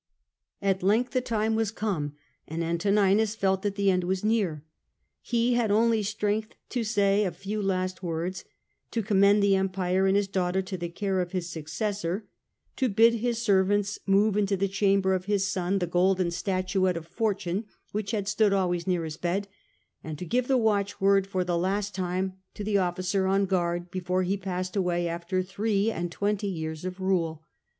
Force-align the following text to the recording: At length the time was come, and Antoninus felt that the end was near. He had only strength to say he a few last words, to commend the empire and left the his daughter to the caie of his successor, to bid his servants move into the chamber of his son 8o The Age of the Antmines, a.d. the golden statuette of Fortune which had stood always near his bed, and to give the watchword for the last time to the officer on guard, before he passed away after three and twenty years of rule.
At 0.63 0.81
length 0.81 1.11
the 1.11 1.21
time 1.21 1.55
was 1.55 1.69
come, 1.69 2.13
and 2.47 2.63
Antoninus 2.63 3.35
felt 3.35 3.61
that 3.61 3.75
the 3.75 3.91
end 3.91 4.03
was 4.03 4.23
near. 4.23 4.63
He 5.21 5.53
had 5.53 5.69
only 5.69 6.01
strength 6.01 6.55
to 6.69 6.83
say 6.83 7.19
he 7.19 7.23
a 7.25 7.31
few 7.31 7.61
last 7.61 8.01
words, 8.01 8.43
to 8.89 9.03
commend 9.03 9.43
the 9.43 9.55
empire 9.55 10.07
and 10.07 10.15
left 10.15 10.15
the 10.15 10.17
his 10.17 10.27
daughter 10.27 10.61
to 10.63 10.75
the 10.75 10.89
caie 10.89 11.21
of 11.21 11.33
his 11.33 11.51
successor, 11.51 12.25
to 12.77 12.89
bid 12.89 13.13
his 13.13 13.43
servants 13.43 13.99
move 14.07 14.35
into 14.35 14.57
the 14.57 14.67
chamber 14.67 15.13
of 15.13 15.25
his 15.25 15.45
son 15.47 15.73
8o 15.73 15.73
The 15.73 15.75
Age 15.75 15.75
of 15.75 15.79
the 15.79 15.83
Antmines, 15.83 15.83
a.d. 15.83 15.85
the 15.85 15.91
golden 15.91 16.31
statuette 16.31 16.97
of 16.97 17.07
Fortune 17.07 17.65
which 17.91 18.09
had 18.09 18.27
stood 18.27 18.53
always 18.53 18.87
near 18.87 19.03
his 19.03 19.17
bed, 19.17 19.47
and 20.03 20.17
to 20.17 20.25
give 20.25 20.47
the 20.47 20.57
watchword 20.57 21.27
for 21.27 21.43
the 21.43 21.59
last 21.59 21.93
time 21.93 22.37
to 22.55 22.63
the 22.63 22.79
officer 22.79 23.27
on 23.27 23.45
guard, 23.45 23.91
before 23.91 24.23
he 24.23 24.35
passed 24.35 24.75
away 24.75 25.07
after 25.07 25.43
three 25.43 25.91
and 25.91 26.11
twenty 26.11 26.47
years 26.47 26.85
of 26.85 26.99
rule. 26.99 27.43